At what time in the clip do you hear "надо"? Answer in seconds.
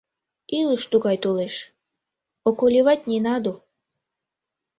3.27-3.51